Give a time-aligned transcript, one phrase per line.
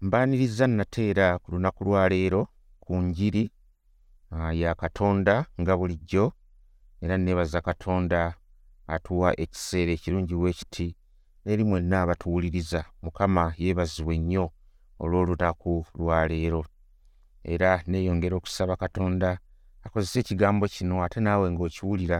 [0.00, 2.48] mbaaniriza nateera ku lunaku lwa leero
[2.80, 3.50] ku njiri
[4.52, 6.32] ya katonda nga bulijjo
[7.02, 8.20] era neebaza katonda
[8.94, 10.88] atuwa ekiseera ekirungi bwekiti
[11.44, 12.80] n'eri mwenna abatuwuliriza.
[13.02, 14.44] Mukama yeebazibwe nnyo
[15.02, 16.62] olw'olunaku lwa leero.
[17.52, 19.38] Era neeyongera okusaba katonda
[19.84, 22.18] akozesa ekigambo kino ate naawe ng'okiwulira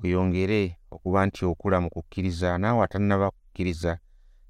[0.00, 0.60] oyongere
[0.94, 3.92] okuba nti okula mu kukkiriza naawe atannaba kukkiriza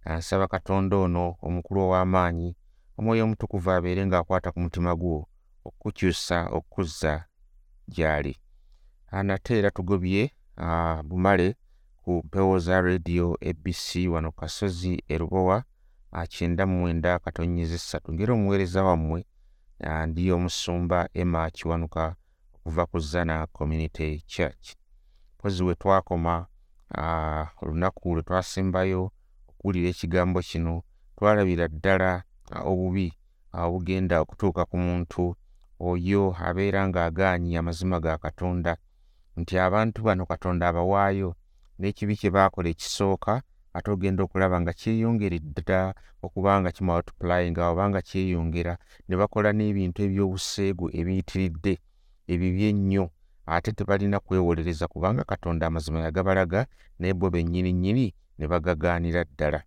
[0.06, 2.56] nsaba katonda ono omukulu ow'amaanyi
[2.98, 5.28] omwoyo omutukuvu abeere ng'akwata ku mutima gwo
[5.64, 7.24] okukukyusa okukuzza
[7.94, 8.34] gy'ali.
[9.26, 11.56] Nate era tugobye uh, bumale
[12.02, 15.64] ku mpewo za radio abc wano ku kasozi erubowa
[16.28, 18.12] kyenda mu mwenda katonyeza essatu.
[18.12, 19.24] Ngeri omuweereza wammwe
[20.06, 22.16] ndi omusumba emma kiwanuka
[22.54, 24.74] okuva ku zana community church.
[25.38, 26.46] Mpozi we twakoma
[27.62, 29.12] olunaku lwe twasembayo
[29.62, 30.82] okuwulira ekigambo kino.
[31.16, 32.10] Twalabira ddala
[32.70, 33.08] obubi
[33.54, 35.22] obugenda okutuuka ku muntu
[35.90, 38.72] oyo abeera ng'agaanyi amazima ga katonda.
[39.38, 41.30] Nti abantu bano katonda abawaayo
[41.78, 43.32] n'ekibi kye baakola ekisooka
[43.76, 45.94] ate ogenda okulaba nga kyeyongeredde ddala
[46.24, 48.74] okuba nga kimultiplyinga oba nga kyeyongera
[49.06, 51.74] ne bakola n'ebintu ebyobuseegu ebiyitiridde
[52.32, 53.04] ebibi ennyo
[53.54, 56.60] ate tebalina kwewolereza kubanga katonda amazima yagabalaga
[56.98, 58.06] naye bo bennyini nnyini
[58.38, 59.60] ne bagagaanira ddala.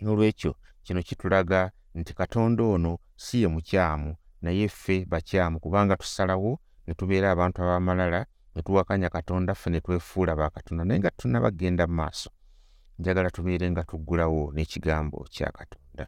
[0.00, 0.52] N'olwekyo
[0.84, 7.30] kino kitulaga nti katonda ono si ye mukyamu naye ffe bakyamu kubanga tusalawo ne tubeera
[7.30, 12.30] abantu ab'amalala ne tuwakanya katonda ffe ne twefuula bakatonda naye nga tunnabagenda mu maaso.
[12.98, 16.04] Njagala tubeere nga tuggulawo n'ekigambo kya katonda.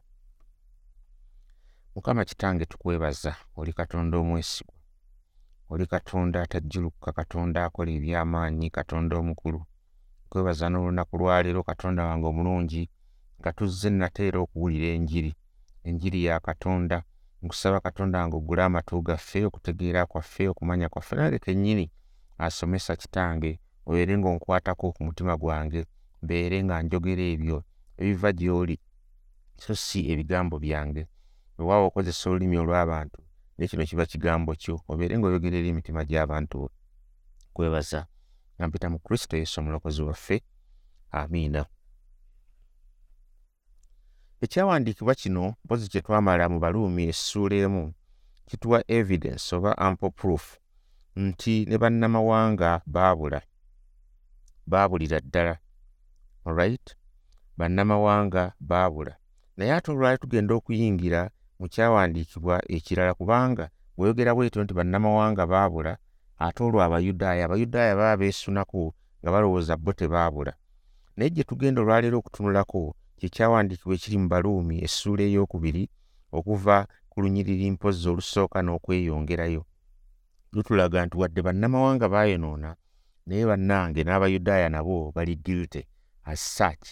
[1.94, 4.74] Mukama kitange tukwebaza oli katonda omwesigwa?
[5.68, 9.60] Oli katonda atajjulukuka katonda akola ebyamaanyi katonda omukulu
[10.36, 12.82] kwebaza n'olunaku lwaleero katonda wange omulungi
[13.40, 15.32] nga tuzze nateera okuwulira enjiri.
[15.88, 16.96] Enjiri ya katonda
[17.42, 21.86] nkusaba katonda wange oggule amatu gaffe okutegeera kwaffe okumanya kwaffe nange kennyini
[22.44, 23.50] asomesa kitange
[23.88, 25.80] obeere ng'onkwatako ku mutima gwange
[26.22, 27.58] mbeere nga njogera ebyo
[28.00, 28.76] ebiva gy'oli
[29.62, 31.02] so si ebigambo byange.
[31.56, 33.20] Weewaawo okozesa olulimi olw'abantu
[33.56, 36.58] naye kino kiba kigambo kyo obeere ng'oyogerera emitima gy'abantu
[37.54, 38.00] kwebaza
[38.56, 40.42] nga mpita mu kristo yesu omulokozi waffe.
[41.10, 41.66] Amiina
[44.40, 47.94] ekyawandiikibwa kino mpozi kye twamala mu baluumi essuula emu
[48.46, 50.58] kituwa evidence oba ample proof
[51.16, 53.40] nti ne bannamawanga baabula
[54.66, 55.58] baabulira ddala.
[56.44, 56.96] Alright
[57.56, 59.16] bannamawanga baabula.
[59.56, 65.92] Naye ate olwali tugenda okuyingira mu kyawandiikibwa ekirala kubanga bweyogera bwetyo nti bannamawanga baabula
[66.38, 67.44] ate olwo abayudaaya.
[67.44, 70.52] Abayudaaya baba beesunako nga balowooza bo tebaabula.
[71.16, 75.82] Naye gye tugenda olwaleero okutunulako kyekyawandiikibwa ekiri mu baluumi essuula ey'okubiri
[76.38, 76.76] okuva
[77.10, 79.62] ku lunyiriri mpozi olusooka n'okweyongerayo.
[80.52, 82.70] Lutulaga nti wadde bannamawanga baayonoona
[83.26, 85.82] naye bannange n'abayudaaya nabo bali guilty
[86.30, 86.86] as such.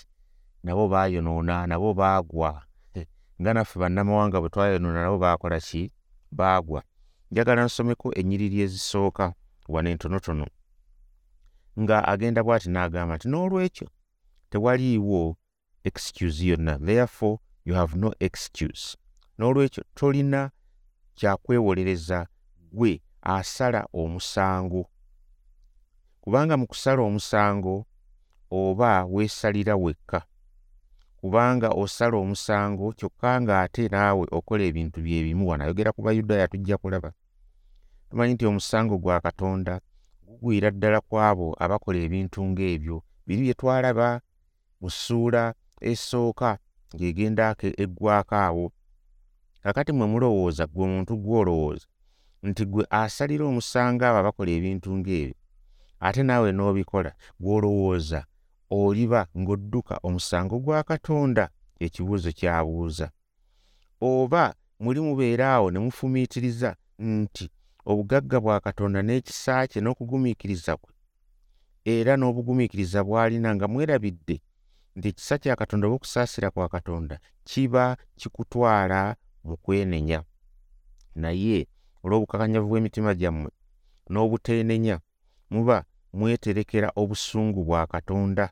[0.64, 2.64] Nabo baayonoona nabo baagwa.
[3.40, 5.92] Nga naffe bannamawanga bwe twayonoona nabo baakola ki?
[6.32, 6.80] Baagwa
[7.34, 9.34] njagala nsomeko ennyiriri ezisooka
[9.68, 10.46] wano entonotono.
[11.82, 13.86] Nga agenda bw'ati n'agamba nti n'olwekyo
[14.50, 15.22] tewaliiwo
[15.88, 16.74] excuse yonna.
[16.78, 17.36] Therefore
[17.66, 18.84] you have no excuse.
[19.38, 20.40] N'olwekyo tolina
[21.18, 22.18] kyakwewolereza
[22.72, 24.82] gwe asala omusango.
[26.22, 27.86] Kubanga mu kusala omusango
[28.50, 30.20] oba weesalira wekka.
[31.18, 35.48] Kubanga osala omusango kyokka ng'ate naawe okola ebintu bye bimu.
[35.48, 37.10] Wano ayogera ku bayudaaya tujja kulaba
[38.14, 39.80] tumanyi nti omusango gwa katonda
[40.26, 43.02] gugwira ddala ku abo abakola ebintu ng'ebyo.
[43.26, 44.08] Biri bye twalaba
[44.80, 45.42] mu ssuula
[45.90, 46.50] esooka
[46.94, 48.66] ng'egendaako eggwako awo.
[49.62, 51.86] Kakati mwe mulowooza gwe omuntu gw'olowooza
[52.46, 55.34] nti gwe asalira omusango abo abakola ebintu ng'ebyo
[56.06, 57.10] ate naawe n'obikola
[57.42, 58.20] gw'olowooza
[58.70, 61.44] oliba ng'odduka omusango gwa katonda
[61.84, 63.06] ekibuuzo ky'abuuza.
[64.00, 67.46] Oba muli mubeera awo ne mufumiitiriza nti
[67.90, 70.92] obugagga bwa katonda n'ekisa kye n'okugumiikiriza kwe
[71.84, 74.36] era n'obugumiikiriza bw'alina nga mwerabidde
[74.96, 80.22] nti ekisa kya katonda oba okusaasira kwa katonda kiba kikutwala mu kwenenya.
[81.14, 81.58] Naye
[82.04, 83.50] olw'obukakanyavu bw'emitima gyammwe
[84.10, 84.96] n'obuteenenya
[85.52, 88.44] muba mweterekera obusungu bwa katonda.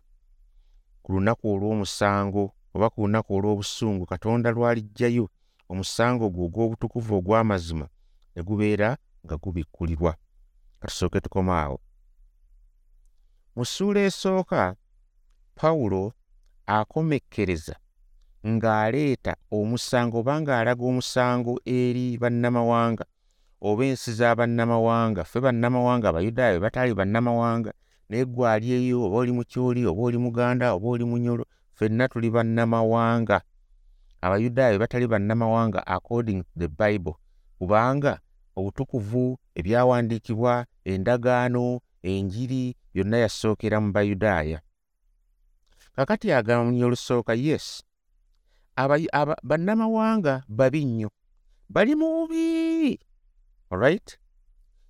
[1.03, 2.45] Ku lunaku olw'omusango
[2.75, 5.25] oba ku lunaku olw'obusungu katonda lw'aliggyayo
[5.71, 7.87] omusango gwe ogw'obutukuvu ogw'amazima
[8.35, 8.89] ne gubeera
[9.25, 10.17] nga gubikkulirwa
[10.81, 11.81] katusooke tukoma awo.
[13.57, 14.75] Mu ssuula esooka
[15.55, 16.13] pawulo
[16.67, 17.77] akomekkereza
[18.47, 23.05] ng'aleeta omusango oba ng'alaga omusango eri bannamawanga
[23.61, 27.73] oba ensi za bannamawanga ffe bannamawanga abayudaaya be bataali bannamawanga
[28.09, 32.31] naye gwe ali eyo oba oli mukyoli oba oli muganda oba oli munyolo ffenna tuli
[32.31, 33.43] bannamawanga.
[34.21, 37.15] Abayudaaya be batali bannamawanga according the bible.
[37.59, 38.21] Kubanga
[38.57, 44.59] obutukuvu ebyawandiikibwa endagaano enjiri yonna yasookera mu bayudaaya.
[45.97, 47.85] Kakati agamba munya olusooka yes
[49.43, 51.11] bannamawanga babi nnyo.
[51.69, 52.99] Bali mu bubi
[53.71, 54.19] alright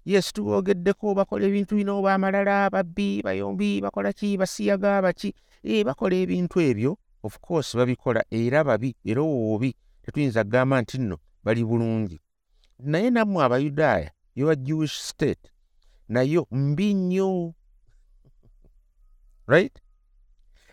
[0.04, 6.16] yes tubogeddeko bakola ebintu bino oba amalala babbi bayombi bakola ki basiyaga baki e bakola
[6.18, 9.70] ebintu ebyo of course babikola era babi era owobi
[10.02, 12.18] tetuyinza kugamba nti nno bali bulungi
[12.78, 15.52] naye nammwe abayudaaya yowa jewish state.
[16.08, 17.54] Nayo mbi nnyo.
[19.46, 19.78] Right?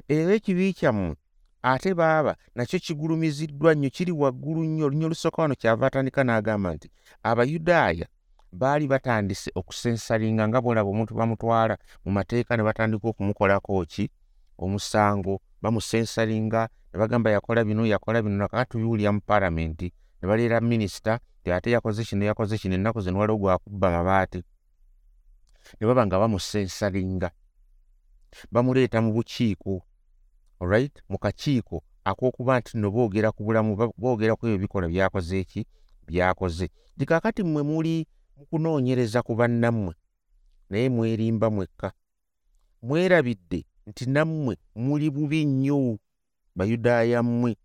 [0.07, 1.15] Era ekibi kyammwe
[1.61, 6.87] ate baaba nakyo kigulumiziddwa nnyo kiri waggulu nnyo olunya olusooka wano kyava atandika n'agamba nti
[7.23, 8.07] abayudaaya
[8.51, 11.75] baali batandise okusensalinga nga bwolaba omuntu bamutwala
[12.05, 14.05] mu mateeka ne batandika okumukolako ki?
[14.57, 16.61] Omusango bamusensalinga
[16.91, 19.87] ne bagamba yakola bino yakola bino nakaka tubiwulira mu paalamenti
[20.21, 21.19] ne baleera minisita
[21.55, 24.43] ate yakoze kino yakoze kino ennaku ze nwaliwo gwakubba mabaati.
[25.79, 27.31] Ne baba nga bamusensalinga.
[28.51, 29.81] Bamuleeta mu bukiiko
[30.59, 35.61] olright mu kakiiko ak'okuba nti nno boogera ku bulamu boogera ku ebyo bikola byakoze eki?
[36.07, 36.69] Byakoze.
[36.97, 38.07] Ti kaakati mmwe muli
[38.37, 39.93] mu kunoonyereza ku bannammwe
[40.69, 41.91] naye mwerimba mwekka.
[42.81, 45.97] Mwerabidde nti nammwe muli bubi nnyo
[46.55, 47.57] bayudaaya mmwe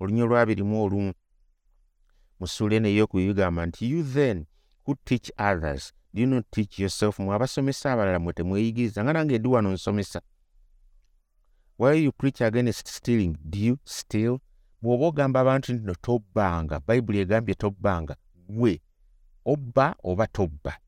[0.00, 1.12] olunyo lwabirimu olumu
[2.42, 4.46] musuule neyokubi bigamba nti you then
[4.84, 7.18] who teach others do you not teach yourself?
[7.18, 10.20] Mwe abasomesa abalala mwe temweyigiriza nga nange ndi wano nsomesa.
[11.78, 13.36] While you preach against stealing?
[13.44, 14.38] Do you steal?
[14.82, 16.80] Bw'oba ogamba abantu nti no tobbanga.
[16.80, 18.16] Bayibuli egambye tobbanga.
[18.48, 18.80] Gwe
[19.44, 20.78] obba oba tobba?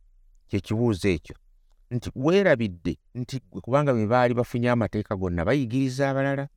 [0.48, 1.36] Kyekibuuzo ekyo.
[1.90, 6.48] Nti weerabidde nti gwe kubanga bwe baali bafunye amateeka gonna bayigiriza abalala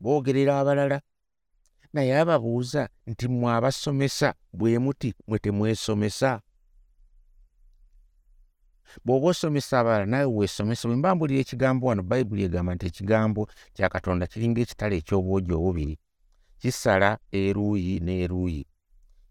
[0.00, 1.00] boogerera abalala
[1.92, 6.40] naye ababuuza nti mwe abasomesa bwe muti mwe temwesomesa?
[9.04, 13.42] Bw'oba osomesa abalala naawe weesomesa bwe mbambulira ekigambo wano bayibuli egamba nti ekigambo
[13.74, 15.94] kya katonda kiringa ekitale eky'obwogi obubiri.
[16.60, 18.66] Kisala eruuyi n'eruuyi.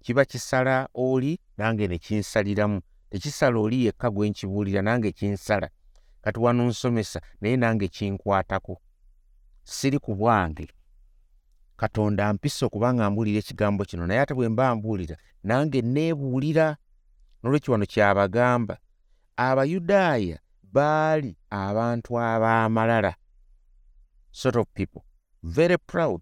[0.04, 2.81] Kiba kisala oli nange ne kinsaliramu.
[3.09, 5.69] Tekisala oli yekka gwe nkibuulira nange kinsala.
[6.21, 8.81] Kati wano nsomesa naye nange kinkwatako.
[9.63, 10.68] Siri ku bwange
[11.78, 16.68] katonda mpisa okuba nga mbuulira ekigambo kino naye ate bwe mba mbuulira nange neebuulira
[17.40, 18.76] n'olwekyo wano kyabagamba
[19.48, 20.38] abayudaaya
[20.76, 23.14] baali abantu ab'amalala
[24.32, 25.04] sort of people
[25.44, 26.22] very proud.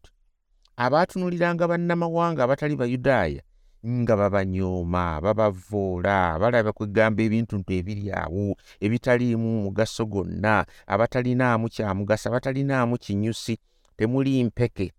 [0.78, 3.42] Abaatunuliranga bannamawanga abatali bayudaaya
[3.86, 12.98] nga babanyooma babavoola balaba kwegamba ebintu ntu ebiri awo ebitaliimu mugaso gonna abatalinaamu kyamugaso abatalinaamu
[12.98, 13.56] kinyusi
[13.98, 14.92] temuli mpeke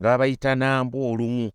[0.00, 1.50] nga babayita nambwa olumu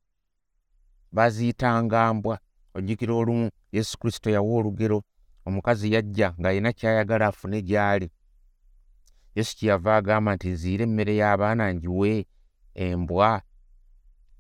[1.12, 2.40] baziyitanga mbwa
[2.74, 3.50] ojjukira olumu.
[3.72, 5.04] Yesu kristo yawa olugero
[5.46, 8.12] omukazi yajja ng'alina kyayagala afune gy'ali.
[9.36, 12.26] Yesu kyeyava agamba nti nziire emmere y'abaana njiwe
[12.74, 13.42] embwa.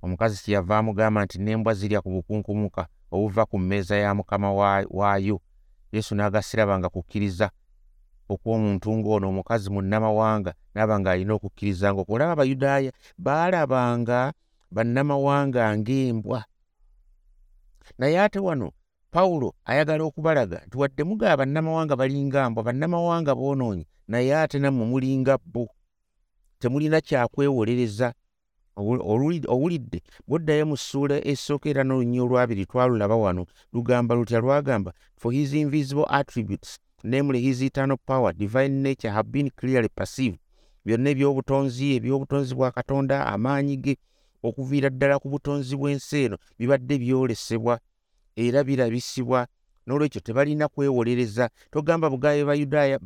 [0.01, 4.51] Omukazi kyeyava amugamba nti n'embwa zirya ku bukunkumuka obuva ku mmeeza ya mukama
[4.89, 5.41] waayo.
[5.91, 7.51] Yesu n'agasiraba nga kukkiriza
[8.33, 12.91] okw'omuntu ng'ono omukazi munnamawanga naaba ng'alina okukkiriza nga okulaba abayudaaya
[13.25, 14.19] baalabanga
[14.71, 16.39] bannamawanga ng'embwa.
[17.99, 18.71] Naye ate wano
[19.11, 25.37] pawulo ayagala okubalaga nti wadde mugaba bannamawanga balinga mbwa bannamawanga boonoonyi naye ate nammwe mulinga
[25.37, 25.67] bbo.
[26.59, 28.13] Temulina kyakwewolereza.
[29.53, 35.53] Owulidde bwoddayo mu ssuula esooka era n'olunnya olwabiri twalulaba wano lugamba lutya lwagamba for his
[35.53, 40.39] invisible attributes namely his eternal power divine nature have been clearly perceived.
[40.85, 43.97] Byonna ebyobutonzi ebyobutonzi bwa katonda amaanyi ge
[44.43, 47.79] okuviira ddala ku butonzi bw'ensi eno bibadde byolesebwa
[48.35, 49.47] era birabisibwa.
[49.87, 51.49] N'olwekyo tebalina kwewolereza.
[51.71, 52.99] Togamba bugabe bayudaaya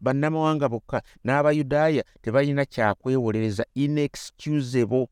[0.00, 5.06] bannamawanga bokka n'abayudaaya tebalina kyakwewolereza inexcusable.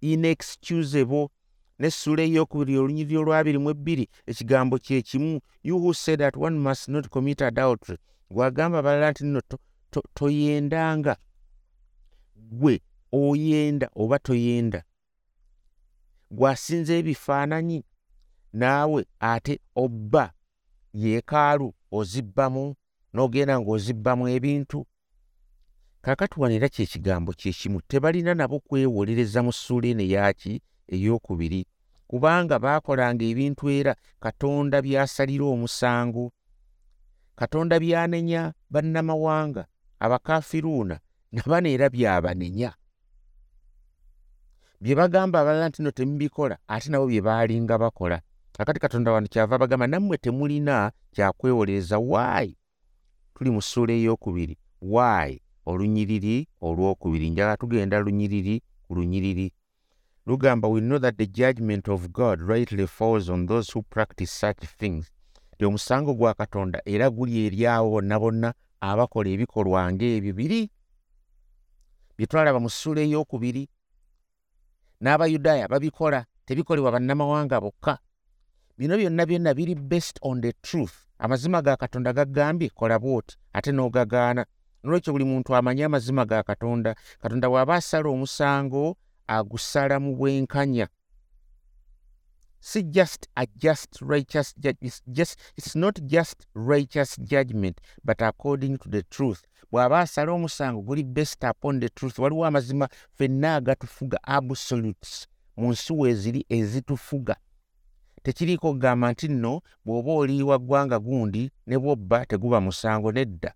[0.00, 1.28] Inexcusable
[1.78, 6.88] n'essula ey'okubiri olunyiri olwabiri mu ebbiri ekigambo kye kimu you who said that one must
[6.88, 7.98] not commit adultery
[8.30, 9.40] gwagamba balala nti nno
[10.14, 11.16] toyendanga.
[12.36, 12.80] Gwe
[13.12, 14.82] oyenda oba toyenda.
[16.30, 17.84] Gwasinza ebifaananyi
[18.52, 20.32] naawe ate obba
[20.94, 22.74] yeekaalu ozibbamu
[23.14, 24.86] n'ogenda ng'ozibbamu ebintu.
[26.02, 31.66] Kaakati wano era kyekigambo kyekimu tebalina nabo kwewolereza mu ssuula eno eyaki ey'okubiri.
[32.06, 36.32] Kubanga baakolanga ebintu era katonda by'asalira omusango.
[37.36, 39.66] Katonda by'anenya bannamawanga
[39.98, 41.00] abakafiruuna
[41.32, 42.70] nabano era byabanenya.
[44.80, 48.20] Bye bagamba abalala nti no temubikola ate nabo bye baalinga bakola.
[48.58, 52.56] Akati katonda wano kyava bagamba nammwe temulina kyakwewolereza waayi
[53.34, 54.58] tuli mu ssuula ey'okubiri.
[54.82, 57.30] Waayi olunyiriri olwokubiri.
[57.30, 59.52] Njala tugenda lunyiriri ku lunyiriri
[60.26, 64.64] lugamba we know that the judgment of god rightly falls on those who practice such
[64.78, 65.10] things.
[65.58, 70.70] Ti omusango gwa katonda era guli eri abo bonna bonna abakola ebikolwa ng'ebyo biri
[72.16, 73.68] bye twalaba mu ssuula ey'okubiri.
[75.00, 77.98] N'abayudaaya babikola tebikolebwa bannamawanga bokka.
[78.78, 81.06] Bino byonna byonna biri based on the truth.
[81.18, 84.46] Amazima ga katonda gagambye kola bwoti ate n'ogagaana.
[84.82, 86.94] Nolwekyo buli muntu amanyi amazima ga katonda.
[87.20, 90.88] Katonda bw'aba asala omusango agusala mu bwenkanya.
[92.60, 98.88] Si just a just righteous it's just it's not just righteous judgment but according to
[98.88, 99.42] the truth.
[99.70, 102.18] Bw'aba asala omusango guli based upon the truth.
[102.18, 105.26] Waliwo amazima fenna agatufuga absolutes
[105.56, 107.36] mu nsi weeziri ezitufuga.
[108.22, 113.54] Tekiriiko kugamba nti nno bw'oba oliiwa ggwanga gundi ne bw'obba teguba musango nedda.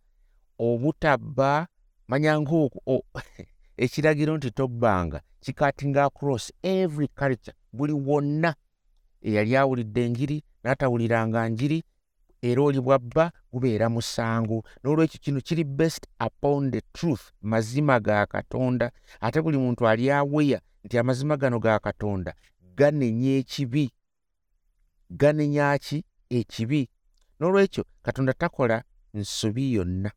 [0.59, 1.67] Obutabba
[2.09, 3.05] manyangaoku
[3.79, 7.57] ekiragiro nti tobbanga kikatinga across every culture.
[7.73, 8.55] Buli wonna
[9.23, 11.85] eyali awulidde enjiri n'atawuliranga njiri
[12.43, 14.65] era oli bwabba gubeera musango.
[14.83, 18.91] N'olwekyo kino kiri based upon the truth mazima ga katonda.
[19.21, 22.35] Ate buli muntu ali aweya nti amazima gano ga katonda
[22.77, 23.91] ganenya ekibi.
[25.11, 26.05] Ganenya ki?
[26.31, 26.89] Ekibi.
[27.41, 28.83] N'olwekyo katonda takola
[29.15, 30.11] nsobi yonna.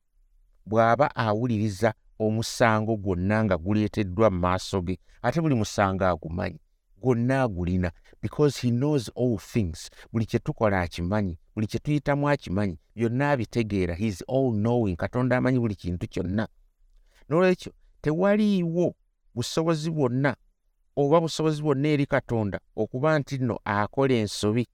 [0.65, 1.93] Bw'aba awuliriza
[2.25, 6.59] omusango gwonna nga guleeteddwa mu maaso ge ate buli musango agumanyi
[7.01, 9.89] gwonna agulina because he knows all things.
[10.11, 15.59] Buli kye tukola akimanyi buli kye tuyitamu akimanyi byonna abitegeera heis all knowing katonda amanyi
[15.59, 16.47] buli kintu kyonna.
[17.29, 18.95] N'olwekyo tewaliiwo
[19.35, 20.35] busobozi bwonna
[20.95, 24.67] oba busobozi bwonna eri katonda okuba nti nno akola ensobi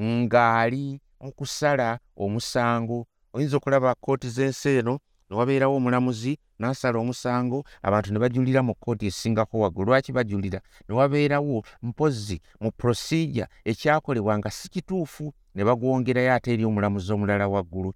[0.00, 3.06] ng'ali mu kusala omusango.
[3.32, 4.98] Oyinza okulaba kooti z'ensi eno
[5.34, 9.86] ne wabeerawo omulamuzi n'asala omusango abantu ne bajulira mu kkooti esingako waggulu.
[9.90, 10.60] Lwaki bajulira?
[10.88, 17.48] Ne wabeerawo mpozzi mu prosijja ekyakolebwa nga si kituufu ne bagwongerayo ate eri omulamuzi omulala
[17.48, 17.90] waggulu.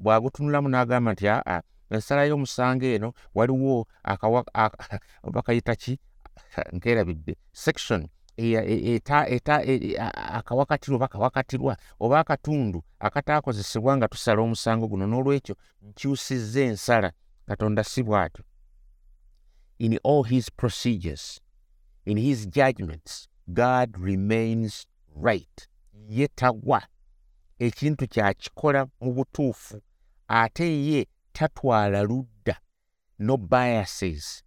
[0.00, 3.86] Bw'agutunulamu n'agamba nti aa ensala y'omusango eno waliwo
[5.34, 5.98] bakayita ki?
[6.72, 7.36] Nkeerabidde.
[7.52, 8.08] Section
[10.38, 15.06] akawakatirwa oba kawakatirwa oba akatundu akataakozesebwa nga tusala omusango guno.
[15.06, 17.12] N'olwekyo nkyusizza ensala
[17.46, 18.44] katonda si bw'atyo.
[19.78, 21.40] In all his procedures
[22.04, 25.68] in his judgments god remains right.
[26.08, 26.82] Ye tagwa.
[27.58, 29.80] Ekintu kyakikola mu butuufu
[30.28, 32.60] ate ye tatwala ludda
[33.18, 34.42] no biases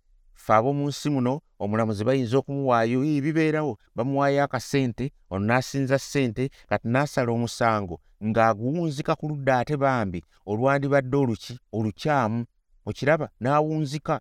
[0.46, 1.34] fe ab'omu nsi muno
[1.64, 7.96] omulamuzi bayinza okumuwaayo ebibeerawo bamuwaayo akasente ono n'asinza ssente kati n'asala omusango
[8.28, 10.20] ng'aguwunzika ku ludda ate bambi
[10.50, 12.40] olwandibadde oluki olukyamu
[12.90, 14.16] okiraba n'awunzika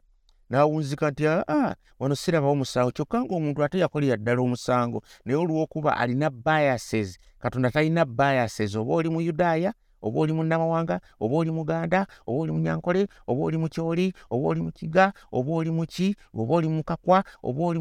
[0.51, 6.29] n'awunzika nti aa wano sirabawo omusango kyokka ng'omuntu ate yakolera ddala omusango naye olw'okuba alina
[6.31, 12.39] biases katonda talina biases oba oli mu yudaaya oba oli munnamawanga oba oli muganda oba
[12.43, 17.65] oli munyankole oba oli mukyoli oba oli mukiga oba oli muki oba oli mukakwa oba
[17.65, 17.81] oli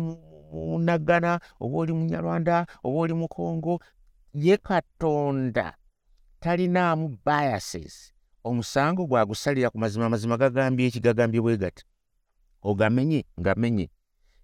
[0.54, 3.80] munaggana oba oli munyarwanda oba oli mukongo
[4.34, 5.74] ye katonda
[6.40, 11.84] talinaamu biases omusango gwagusalira ku mazima amazima gagambye eki gagambye bwe gati
[12.62, 13.90] ogamenye ngamenye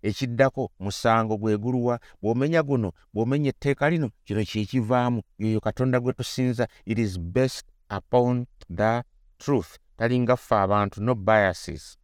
[0.10, 5.20] ekiddako musango gweguluwa bw'omenya guno bw'omenya etteeka lino kino kyekivaamu.
[5.42, 9.04] Yoyo katonda gwe tusinza it is best upon the
[9.38, 9.72] truth.
[9.98, 11.98] Talinga ffe abantu no biases.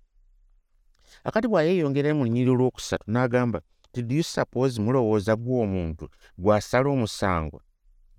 [1.24, 3.60] Akati bw'ayeeyongerayo mu lunyiri olwokusatu n'agamba
[3.92, 6.06] ti do you suppose mulowooza gw'omuntu
[6.38, 7.60] gw'asala omusango?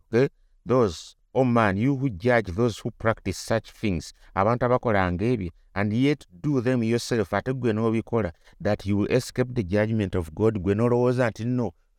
[0.08, 0.28] Okay?
[0.66, 5.92] those oh man you who judge those who practice such things abantu abakolanga ebyo and
[5.92, 10.58] yet do them yourself ate gwe n'obikola that you will escape the judgment of god
[10.58, 11.44] gwe n'olowooza nti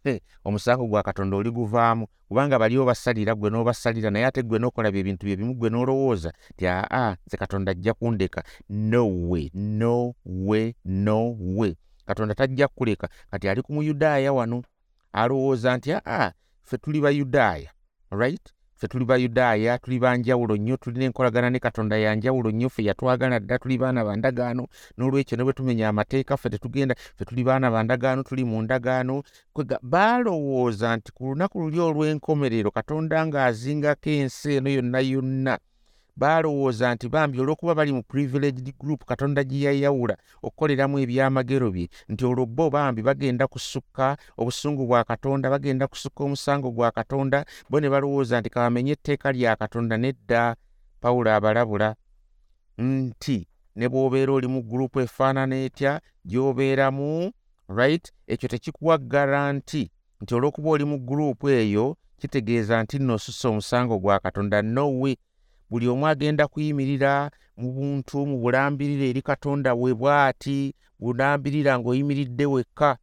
[0.03, 4.91] hey, omusango gwa katonda oli guvaamu kubanga bali obasalira gwe n'obasalira naye ate gwe n'okola
[4.91, 8.43] bye bintu bye bimu gwe n'olowooza ti aa nze katonda ajja kundeka.
[8.69, 11.75] No way no way no way.
[12.05, 14.63] Katonda tajja kuleka kati ali ku muyudaaya wano
[15.13, 16.31] alowooza nti aa
[16.63, 17.71] ffe tuli bayudaaya
[18.11, 23.39] right ffe tuli bayudaaya tuli banjawulo nnyo tulina enkolagana ne katonda yanjawulo nnyo ffe yatwagala
[23.39, 28.23] dda tuli baana bandagaano n'olwekyo ne bwe tumenya amateeka ffe tetugenda ffe tuli baana bandagaano
[28.23, 29.23] tuli mu ndagaano.
[29.81, 35.55] Baalowooza nti ku lunaku luli olw'enkomerero katonda ng'azingako ensi eno yonna yonna
[36.15, 42.25] baalowooza nti bambi olw'okuba bali mu privileged group katonda gye yayawula okukoleramu ebyamagero bye nti
[42.25, 47.89] olwo bo bambi bagenda kusukka obusungu bwa katonda bagenda kusukka omusango gwa katonda bo ne
[47.89, 50.55] balowooza nti kabamenye etteeka lya katonda nedda.
[51.03, 51.95] Pawulo abalabula
[52.77, 57.31] nti ne bw'obeera oli mu gurupu efaanana etya gy'obeeramu
[57.67, 58.11] right?
[58.27, 59.91] Ekyo tekikuwa garanti
[60.21, 64.61] nti olw'okuba oli mu gurupu eyo kitegeeza nti nno osusa omusango gwa katonda.
[64.61, 65.17] Nowe
[65.73, 72.97] buli omu agenda kuyimirira mu buntu mu bulambirire eri katonda we bw'ati bulambirira ng'oyimiridde wekka.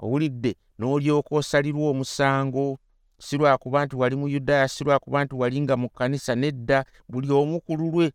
[0.00, 2.80] Owulidde n'olyoka osalirwa omusango.
[3.18, 7.28] Si lwakuba nti wali mu yudaaya si lwakuba nti wali nga mu kkanisa nedda buli
[7.32, 8.12] omu ku lulwe.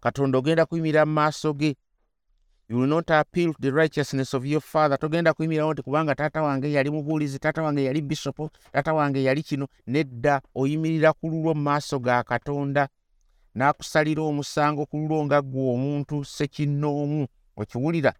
[0.00, 1.76] Katonda ogenda kuyimirira mu maaso ge
[2.68, 4.98] you will not appeal to the righteousness of your father.
[4.98, 9.42] Togenda kuyimirirawo nti kubanga taata wange yali mubuulizi taata wange yali bisopo taata wange yali
[9.42, 12.88] kino nedda oyimirira ku lulwo mu maaso ga katonda
[13.54, 17.26] n'akusalira omusango ku lulwo nga ggwe omuntu sekinnoomu.
[17.56, 18.12] Okiwulira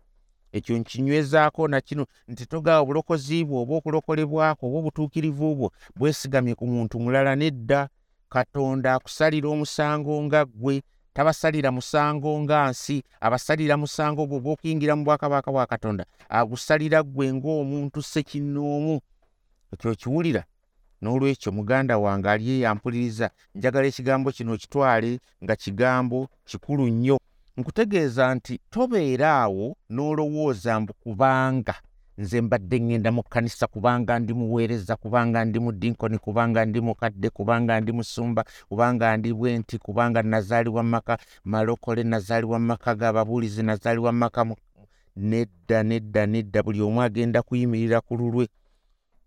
[0.52, 6.66] ekyo nkinywezaako na kino nti togaa obulokozi bwo oba okulokolebwako oba obutuukirivu bwo bwesigamye ku
[6.66, 7.88] muntu mulala nedda
[8.28, 10.82] katonda akusalira omusango nga ggwe
[11.16, 18.02] tabasalira musango nga nsi abasalira musango gwo gw'okuyingira mu bwakabaka bwa katonda agusalira ggwe ng'omuntu
[18.12, 19.00] sekinnoomu
[19.72, 20.42] ekyo kiwulira
[21.00, 25.10] n'olwekyo muganda wange ali eyampuliriza njagala ekigambo kino okitwale
[25.44, 27.16] nga kigambo kikulu nnyo.
[27.56, 31.74] Nkutegeeza nti tobeera awo n'olowooza mbu kubanga
[32.18, 37.30] nze mbadde ŋŋenda mu kkanisa kubanga ndi muweereza kubanga ndi mu dinkoni kubanga ndi mukadde
[37.30, 43.62] kubanga ndi musumba kubanga ndi bwenti kubanga nazaalibwa mu maka malokole nazaalibwa mu maka g'ababuulizi
[43.62, 44.40] nazaalibwa mu maka
[45.16, 48.48] nedda nedda nedda buli omu agenda kuyimirira ku lulwe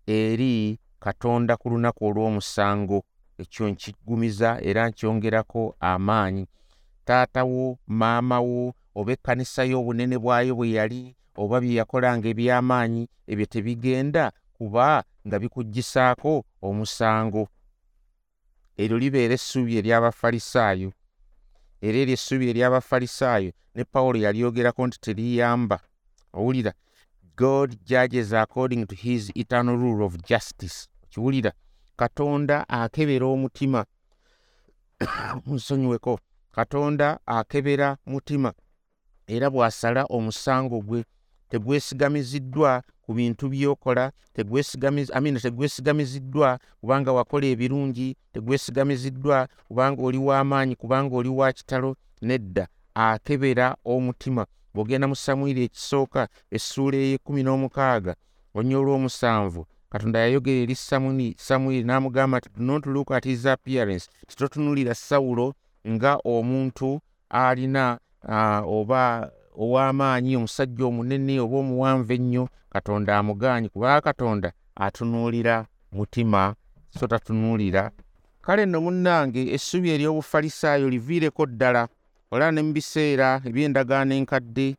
[0.06, 3.02] eri katonda ku lunaku olw'omusango.
[3.38, 6.46] Ekyo nkigumiza era nkyongerako amaanyi.
[7.04, 13.46] Taata wo maama wo oba ekkanisa y'obunene bwayo bwe yali oba bye yakolanga eby'amaanyi ebyo
[13.46, 17.48] tebigenda kuba nga bikuggyisaako omusango.
[18.76, 20.90] Eryo libeera essuubi ery'abafalisaayo.
[21.80, 25.78] Era eryo essuubi ery'abafalisaayo ne pawulo yalyogerako nti teriyamba.
[26.32, 26.72] Owulira
[27.36, 30.88] god judges according to his eternal rule of justice.
[31.10, 31.52] Kiwulira
[31.96, 33.84] katonda akebera omutima.
[35.46, 36.20] Nsonyiweko
[36.52, 38.52] katonda akebera mutima
[39.26, 41.04] era bw'asala omusango gwe
[41.50, 44.12] tegwesigamiziddwa ku bintu by'okola
[45.12, 53.76] amina tegwesigamiziddwa kubanga wakola ebirungi tegwesigamiziddwa kubanga oli w'amaanyi kubanga oli wa kitalo nedda akebera
[53.84, 54.46] omutima.
[54.74, 58.14] Bw'ogenda mu samwiri ekisooka essuula ey'ekkumi n'omukaaga
[58.54, 60.76] onya olw'omusanvu katonda yayogera eri
[61.46, 64.06] samwiri n'amugamba nti do not look at his appearance.
[64.28, 65.54] Titotunulira sawulo
[65.88, 69.30] nga omuntu alina uh, oba
[69.62, 76.54] ow'amaanyi omusajja omunene oba omuwanvu ennyo katonda amuganye kubanga katonda atunuulira mutima
[76.98, 77.90] so tatunuulira.
[78.42, 81.88] Kale nno munnange essubi ery'obufalisaayo liviireko ddala
[82.30, 84.76] olaba ne mu biseera eby'endagaano enkadde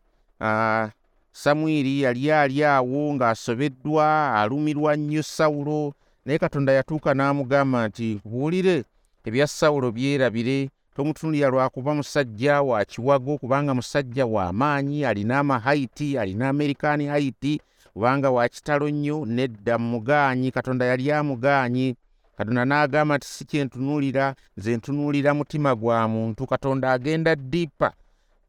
[1.32, 5.94] samwiri yali ali awo ng'asobeddwa alumirwa nnyo sawulo
[6.26, 8.84] naye katonda yatuuka n'amugamba nti buwulire
[9.26, 10.70] ebya sawulo byerabire
[11.02, 17.62] tomutunulira lwakuba musajja wa kiwago kubanga musajja wa maanyi alina amahaiti alina amerikaani haiti
[17.94, 21.96] kubanga wa kitalo nnyo nedda mugaanyi katonda yali amugaanyi.
[22.38, 26.48] Katonda n'agamba nti si kyentunuulira nze ntunuulira mutima gwa muntu.
[26.48, 27.94] Katonda agenda ddipa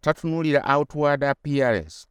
[0.00, 2.06] tatunuulira outward appearance.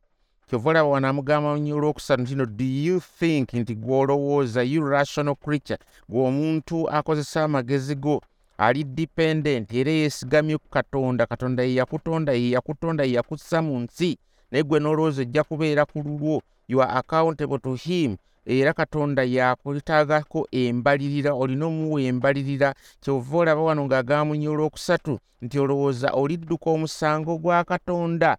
[0.50, 6.28] Kyova olaba wanaamugamba nnyo olwokusatu ntino do you think nti gw'olowooza you rational creature gwe
[6.28, 8.22] omuntu akozesa amagezi go
[8.58, 14.18] ali dependent era yeesigamye ku katonda katonda ye yakutonda ye yakutonda ye yakussa mu nsi
[14.52, 20.48] naye gwe n'olowooza ojja kubeera ku lulwo you are accountable to him era katonda yakutaagako
[20.52, 28.38] embalirira olina omuwa embalirira kyova olaba wano ng'agamunya olwokusatu nti olowooza olidduka omusango gwa katonda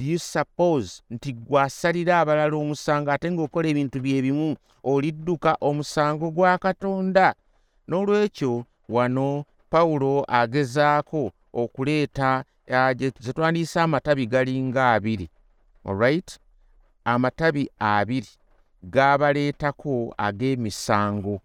[0.00, 6.58] do you suppose nti gwasalira abalala omusango ate ng'okola ebintu bye bimu olidduka omusango gwa
[6.58, 7.34] katonda?
[7.88, 12.44] N'olwekyo wano pawulo agezaako okuleeta
[13.20, 15.28] ze twandiyise amatabi galinga abiri
[15.84, 16.38] alright
[17.04, 18.28] amatabi abiri
[18.84, 21.40] g'abaleetako ag'emisango.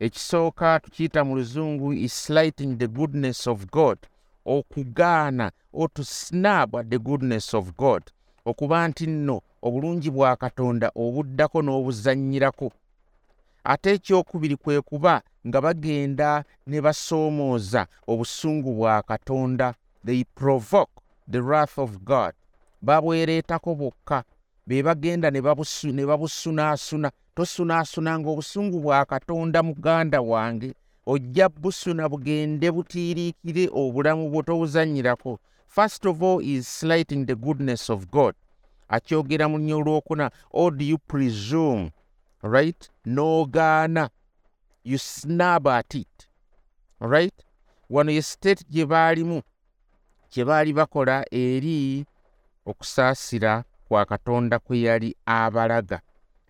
[0.00, 3.98] Ekisooka tukiyita mu luzungu is slighting the goodness of god
[4.46, 8.02] okugaana or to snab at the goodness of god
[8.44, 12.72] okuba nti nno obulungi bwa katonda obuddako n'obuzannyirako.
[13.64, 19.74] Ate ekyokubiri kwe kuba nga bagenda ne basoomooza obusungu bwa katonda.
[20.04, 20.92] They provoke
[21.30, 22.34] the wrath of god.
[22.82, 24.24] Babwereetako bokka.
[24.66, 27.10] Be bagenda ne babusunaasuna.
[27.34, 30.74] Tosunaasunanga obusungu bwa katonda muganda wange.
[31.06, 38.06] Ojja busuna bugende butiiriikire obulamu bwo tobuzannyirako first of all is slighting the goodness of
[38.10, 38.34] god.
[38.88, 41.90] Akyogera mu nnyo olwokuna or do you presume?
[42.42, 42.90] Right?
[43.06, 44.08] N'ogaana
[44.86, 46.28] you snab at it.
[47.00, 47.34] Right?
[47.90, 49.42] Wano ye state gye baalimu
[50.28, 52.06] kye baali bakola eri
[52.66, 56.00] okusaasira kwa katonda kwe yali abalaga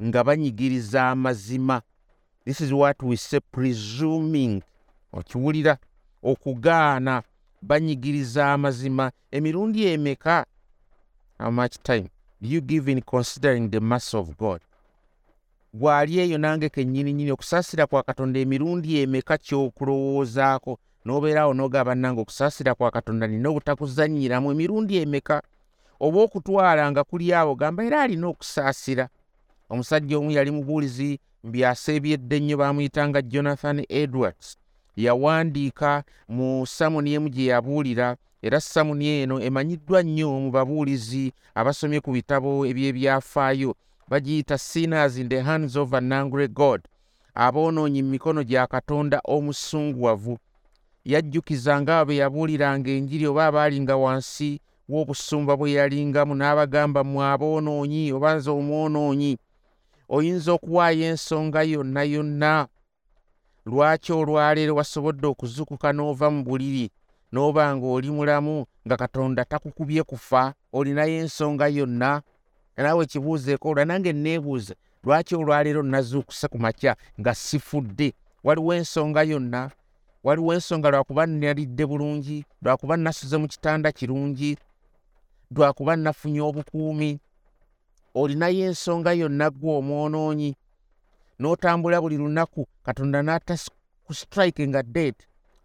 [0.03, 1.83] nga banyigiriza amazima.
[2.45, 4.63] This is what we say presuming.
[5.13, 5.79] Okiwulira
[6.23, 7.23] okugaana
[7.63, 9.13] banyigiriza amazima.
[9.31, 10.47] Emirundi emeka?
[11.39, 12.09] How much time?
[12.41, 14.61] Do you give in considering the mass of god
[15.73, 22.75] bw'ali eyo nange kennyini nyini okusaasira kwa katonda emirundi emeka kyokulowoozaako n'obeeraawo n'ogaba nange okusaasira
[22.75, 25.43] kwa katonda nina obutakuzannyiramu emirundi emeka?
[26.01, 29.09] Oba okutwala nga kuli abo gamba era alina okusaasira.
[29.71, 34.59] Omusajja omu yali mubuulizi mbyaseebyedde nnyo baamuyitanga jonathan edwards.
[34.97, 42.11] Yawandiika mu samoni emu gye yabuulira era samoni eno emanyiddwa nnyo mu babuulizi abasomye ku
[42.13, 43.77] bitabo ebyebyafaayo
[44.09, 46.89] bagiyita sinners in the hands of an angry god.
[47.35, 50.39] Aboonoonyi mu mikono gya katonda omusunguwavu
[51.05, 58.35] yajjukizanga abo be yabuuliranga enjiri oba abaalinga wansi w'obusumba bwe yalingamu n'abagamba mu aboonoonyi oba
[58.35, 59.33] nze omwonoonyi
[60.09, 62.69] oyinza okuwaayo ensonga yonna yonna?
[63.67, 66.87] Lwaki olwaleero wasobodde okuzukuka n'ova mu buliri?
[67.33, 72.23] N'oba ng'oli mulamu nga katonda takukubye kufa olinayo ensonga yonna
[72.77, 78.15] naawe ekibuuzeeko olwa nange neebuuza lwaki olwaleero nazuukuse ku makya nga sifudde?
[78.45, 79.71] Waliwo ensonga yonna?
[80.25, 82.45] Waliwo ensonga lwakuba nalidde bulungi?
[82.63, 84.59] Lwakuba nasuze mu kitanda kirungi?
[85.51, 87.21] Lwakuba nafunye obukuumi?
[88.15, 90.57] Olinayo ensonga yonna gwe omwonoonyi?
[91.39, 93.55] N'otambula buli lunaku katonda n'ata
[94.05, 95.15] ku strike nga dead?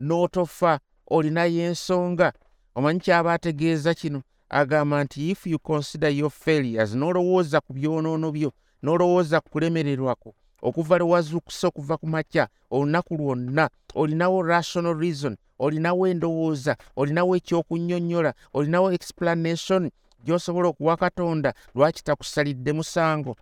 [0.02, 2.34] N'otofa olinayo ensonga
[2.76, 4.21] omanyi kyaba ategeeza kino
[4.52, 8.50] agamba nti if you consider your failures n'olowooza ku byonoono byo
[8.84, 10.30] n'olowooza ku kulemererwako
[10.68, 18.32] okuva lwe wazuukusa okuva ku makya olunaku lwonna olinawo rational reason olinawo endowooza olinawo ekyokunnyonnyola
[18.58, 19.84] olinawo explanation
[20.26, 23.36] gy'osobola okuwa katonda lwaki takusalidde musango?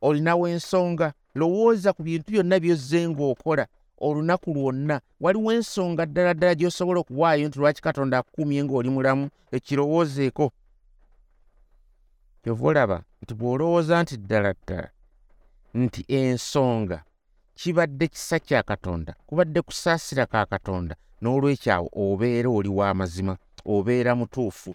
[0.00, 3.66] Olinawo ensonga lowooza ku bintu byonna byozze ng'okola
[3.98, 5.00] olunaku lwonna.
[5.20, 9.30] Waliwo ensonga ddala ddala gy'osobola okuwaayo nti lwaki katonda akukumye ng'oli mulamu?
[9.52, 10.52] Ekirowoozeeko.
[12.42, 14.88] Kyova olaba nti bw'olowooza nti ddala ddala
[15.74, 17.04] nti ensonga
[17.54, 24.74] kibadde kisa kya katonda kubadde kusaasira ka katonda n'olwekyawo obeera oli w'amazima obeera mutuufu.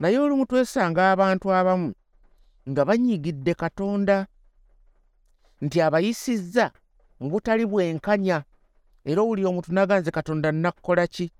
[0.00, 1.94] Naye olumu twesanga abantu abamu
[2.70, 4.26] nga banyiigidde katonda
[5.60, 6.72] nti abayisizza
[7.20, 8.44] mu butali bwenkanya.
[9.04, 11.30] Era owuli omuntu naganze katonda nakkola ki?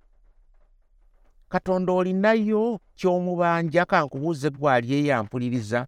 [1.48, 5.86] Katonda olinayo ky'omubanja kankubuuze gwali eyampuliriza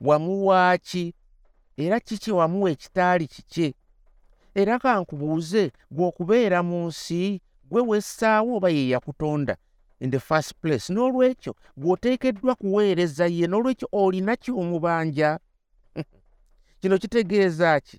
[0.00, 1.14] wamuwaaki
[1.76, 3.74] era kiki wamuwa ekitaali kike
[4.54, 9.56] era kankubuuze gwe okubeera mu nsi gwe wessaawo oba ye yakutonda?
[10.00, 10.92] In the first place.
[10.92, 15.38] N'olwekyo gw'oteekeddwa kuweereza ye n'olwekyo olina ky'omubanja.
[16.80, 17.96] Kino kitegeeza ki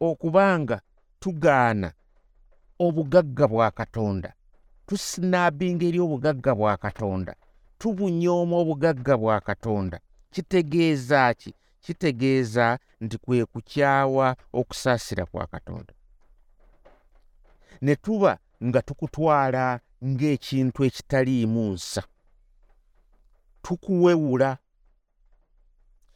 [0.00, 0.80] okubanga
[1.20, 1.92] tugaana
[2.78, 4.32] obugagga bwa katonda.
[4.86, 7.34] Tusinaabinga eri obugagga bwa katonda.
[7.78, 10.00] Tubunyooma obugagga bwa katonda.
[10.30, 11.54] Kitegeeza ki?
[11.80, 15.92] Kitegeeza nti kwe kukyawa okusaasira kwa katonda.
[17.80, 22.02] Ne tuba nga tukutwala ng'ekintu ekitaliimu nsa.
[23.62, 24.58] Tukuwewula.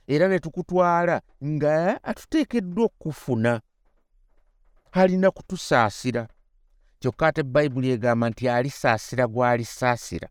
[0.06, 3.60] Era ne tukutwala nga atuteekeddwa okufuna
[4.92, 6.28] alina kutusaasira.
[6.98, 10.28] Kyokka ate bayibuli egamba nti alisaasira gw'alisaasira.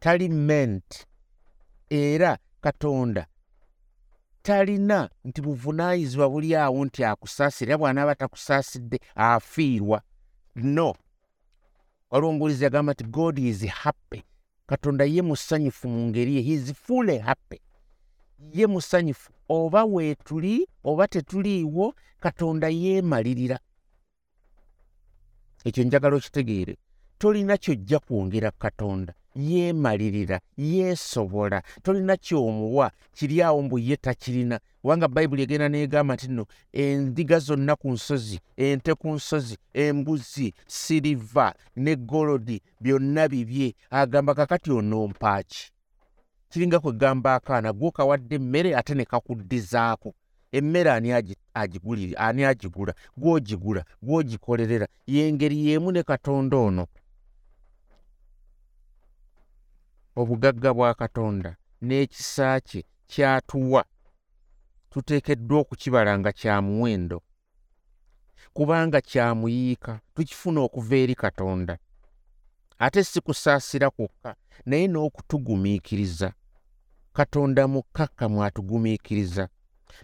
[0.00, 1.06] Tali ment
[1.90, 3.26] era katonda
[4.42, 10.02] talina nti buvunaanyizibwa buli awo nti akusaasira era bw'anaaba takusaasidde afiirwa.
[10.54, 10.94] No.
[12.10, 14.22] Waliwo omubuulizi yagamba nti god is happy.
[14.66, 16.42] Katonda ye musanyufu mu ngeri ye.
[16.42, 17.60] Heis fully happy
[18.38, 23.58] ye musanyufu oba weetuli oba tetuliiwo katonda yeemalirira.
[25.64, 26.76] Ekyo njagala okitegeere.
[27.18, 29.14] Tolina kyojja kwongera katonda.
[29.36, 31.62] Yeemalirira yeesobola.
[31.82, 34.60] Tolina kyomuwa kiri awo mbu ye takirina.
[34.82, 41.54] Kubanga bayibuli egenda neegamba nti nno endiga zonna ku nsozi ente ku nsozi embuzi siriva
[41.76, 43.74] ne golodi byonna bibye.
[43.90, 45.73] Agamba kakati onompaaki
[46.54, 50.14] kiringa kwegamba akaana gwokawadde emmere ate ne kakuddizaako.
[50.52, 51.12] Emmere ani
[51.54, 52.94] agigulire ani agigula?
[53.16, 56.86] Gwogigula gwogikolerera yengeri yeemu ne katonda ono.
[60.16, 63.84] Obugagga bwa katonda n'ekisa kye kyatuwa.
[64.90, 67.22] Tuteekeddwa okukibala nga kya muwendo.
[68.52, 71.78] Kubanga kyamuyiika tukifuna okuva eri katonda.
[72.78, 74.36] Ate si kusaasira kwokka
[74.66, 76.32] naye n'okutugumiikiriza
[77.14, 79.48] katonda mukkakkamu atugumiikiriza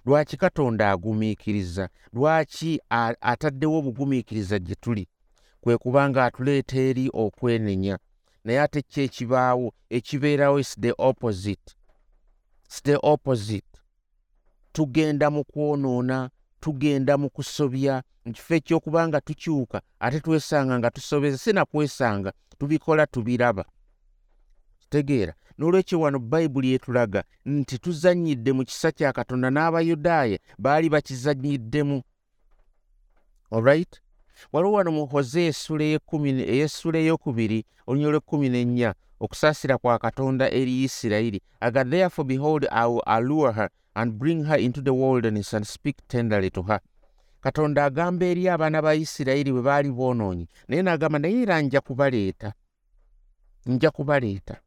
[0.04, 1.88] lwaki katonda agumiikiriza?
[2.12, 2.80] Lwaki
[3.20, 5.08] ataddewo obugumiikiriza gye tuli?
[5.60, 7.98] Kwe kubanga atuleeta eri okwenenya.
[8.44, 11.74] Naye ate ki ekibaawo ekibeerawo is the opposite.
[12.70, 13.66] Is the opposite.
[14.72, 18.02] Tugenda mu kwonoona tugenda mu kusobya.
[18.24, 23.64] Mukifo ekyokuba nga tukyuka ate twesanga nga tusobeza sinakwesanga tubikola tubiraba.
[24.80, 32.02] Kitegeera n'olwekyo wano bayibuli etulaga nti tuzanyidde mu kisa kya katonda n'abayudaaya baali bakizanyiddemu.
[33.50, 34.00] Olright
[34.52, 41.42] waliwo wano mu hose eyessula eyokubiri olunya olwekumi nennya okusaasira kwa katonda eri isirayiri.
[41.60, 45.96] Aga therefore behold i will allure her and bring her into the wilderness and speak
[46.08, 46.80] tenderly to her.
[47.40, 52.52] Katonda agamba eri abaana ba isirayiri bwe baali boonoonyi naye n'agamba naye era nja kubaleeta
[53.66, 54.60] nja kubaleeta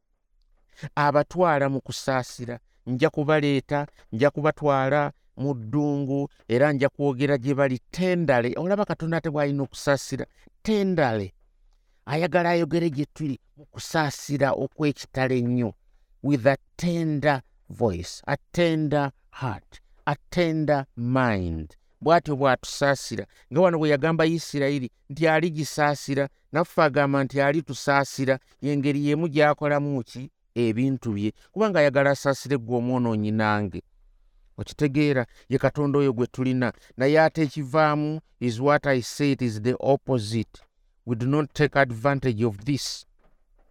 [0.96, 2.60] abatwala mu kusaasira.
[2.86, 7.80] Nja kubaleeta nja kubatwala mu ddungu era nja kwogera gye bali.
[7.92, 10.26] Tendale olaba katonda ate bw'alina okusaasira
[10.64, 11.34] tendale.
[12.06, 15.74] Ayagala ayogere gye tuli mu kusaasira okw'ekitale ennyo
[16.24, 21.76] with a tender voice a tender heart a tender mind.
[22.02, 28.40] Bw'atyo bw'atusaasira nga wano bwe yagamba isirayiri nti ali gisaasira naffe agamba nti ali tusaasira
[28.62, 33.82] yengeri y'emu gy'akolamu ki ebintu bye kubanga ayagala asaasire ggwe omwonoonyi nange.
[34.58, 39.62] Okitegeera ye katonda oyo gwe tulina naye ate ekivaamu is what i say it is
[39.62, 40.62] the opposite.
[41.06, 43.06] We do not take advantage of this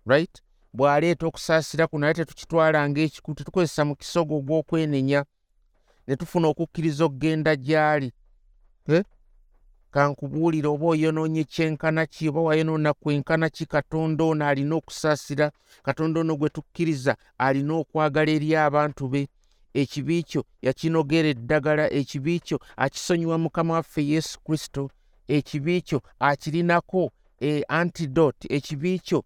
[0.06, 0.42] right?
[0.74, 5.24] Bw'aleeta okusaasira kuno naye tetukitwala ngaekiku tetukozesa mu kisogo ogw'okwenenya
[6.06, 8.12] ne tufuna okukkiriza okugenda gy'ali
[9.92, 15.52] kankubuulire oba oyonoonye kyenkana ki oba wayonoona kwenkana ki katonda ono alina okusaasira
[15.82, 19.28] katonda ono gwe tukkiriza alina okwagala eri abantu be.
[19.74, 24.90] Ekibi kyo yakinogera eddagala ekibi kyo akisonyiwa mukama waffe yesu kristo
[25.28, 29.24] ekibi kyo akirinako e antidote ekibi kyo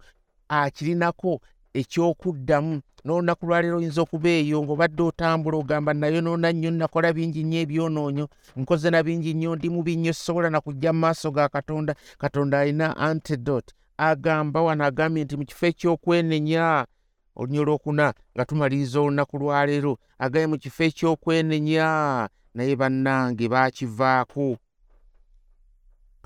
[0.48, 1.40] akirinako
[1.74, 8.26] ekyokuddamu n'olunaku lwaleero oyinza okuba eyo ng'obadde otambula ogamba nayonoona nnyo nakola bingi nnyo ebyonoonyo
[8.58, 12.96] nkoze na bingi nnyo ndi mubi nnyo sobola nakujja mu maaso ga katonda katonda alina
[12.96, 13.74] antidote.
[13.96, 16.86] Agamba wano agambye nti mu kifo ekyokwenenya
[17.36, 21.86] olunya olwokuna nga tumaliriza olunaku lwaleero agambye mu kifo ekyokwenenya
[22.54, 24.58] naye bannange baakivaako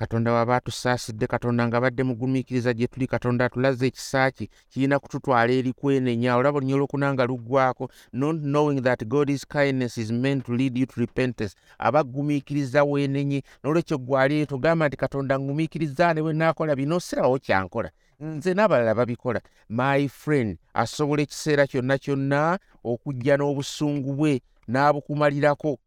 [0.01, 5.73] katonda waba atusaasidde katonda nga badde mugumiikiriza gye tuli katonda atulaze ekisaaki kirina kututwala eri
[5.73, 6.37] kwenenya.
[6.37, 10.87] Olaba olunya olwokunanga luggwako not knowing that god is kindness is meant to lead you
[10.87, 11.55] to repentance.
[11.79, 17.91] Aba gumiikiriza weenenye n'olwekyo gwali togamba nti katonda ngumiikiriza ne bwe naakola bino sirawo kyankola
[18.21, 19.41] nze n'abalala babikola.
[19.69, 25.79] My friend asobola ekiseera kyonna kyonna okujja n'obusungu bwe n'abukumalirako.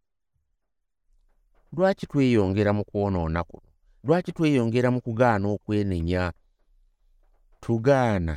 [1.73, 3.72] Lwaki tweyongera mu kwonoona kuno
[4.03, 6.33] lwaki tweyongera mu kugaana okwenenya
[7.63, 8.35] tugaana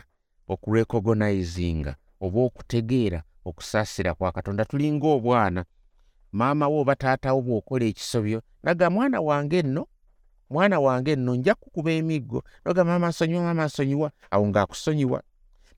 [0.53, 1.93] okurecognizinga
[2.25, 4.65] oba okutegeera okusaasira kwa katonda?
[4.65, 5.65] Tulinga obwana
[6.33, 9.83] maama wo oba taatawo bw'okola ekisobyo naga mwana wange nno
[10.51, 14.11] mwana wange nno nja kukuba emiggo noga maama nsonyiwa maama nsonyiwa.
[14.31, 15.23] Awo ng'akusonyiwa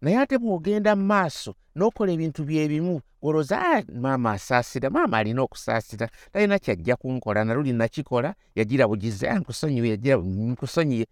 [0.03, 6.07] naye ate bw'ogenda mu maaso n'okola ebintu byebimu olowooza ah, maama asaasira maama alina okusaasira
[6.33, 11.07] talina kyajja kunkola naluli nakikola yagira bugize ah, nkusonyiwe yagira nkusonyiye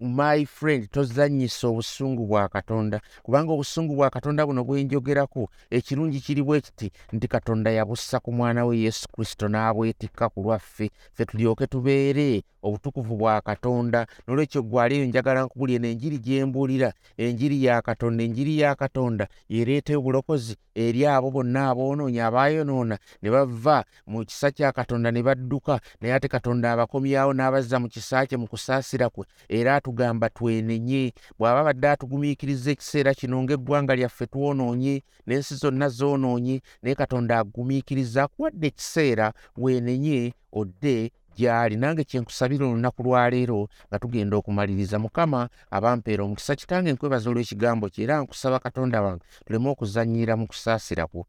[0.00, 3.00] my friend tozannyisa obusungu bwa katonda.
[3.22, 8.64] Kubanga obusungu bwa katonda buno bwenjogerako ekirungi kiri bwe kiti nti katonda yabussa ku mwana
[8.64, 14.06] we yesu kristo n'abwetikka ku lwaffe ffe tulyoke tubeere obutukuvu bwa katonda.
[14.28, 19.98] Nolwekyo gwaleeyo njagala nkubuli eno enjiri gye mbuulira enjiri ya katonda enjiri ya katonda yereeta
[19.98, 26.14] obulokozi eri abo bonna aboonoonyi abaayonoona ne bava mu kisa kya katonda ne badduka naye
[26.14, 29.26] ate katonda abakomyawo n'abazza mu kisa kye mu kusaasira kwe.
[29.48, 36.94] Era atugamba twenenye bw'aba badde atugumiikiriza ekiseera kino ng'eggwanga lyaffe twonoonye n'ensi zonna zoonoonye naye
[36.94, 41.76] katonda agumiikiriza akuwadde ekiseera weenenye odde gy'ali.
[41.76, 44.98] Nange kyenkusabira olunaku lwaleero nga tugenda okumaliriza.
[44.98, 46.56] Mukama abampeera omukisa.
[46.56, 51.26] Kitange nkwebaza olw'ekigambo kye era nkusaba katonda wange tuleme okuzannyira mu kusaasira kwo.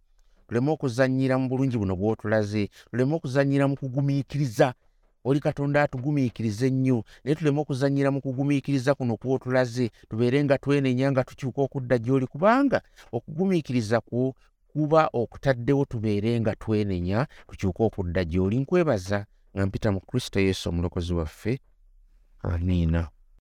[0.48, 2.70] Tuleme okuzannyira mu bulungi buno bw'otulaze.
[2.92, 4.74] Tuleme okuzannyira mu kugumiikiriza
[5.24, 11.24] oli katonda atugumiikiriza ennyo naye tuleme okuzannyira mu kugumiikiriza kuno kw'otulaze tubeere nga twenenya nga
[11.24, 12.82] tukyuka okudda gy'oli kubanga
[13.12, 14.34] okugumiikiriza kwo
[14.72, 21.14] kuba okutaddewo tubeere nga twenenya tukyuke okudda gy'oli nkwebaza nga mpita mu kristo yesu omulokozi
[21.14, 21.60] waffe.
[22.44, 23.10] Amiina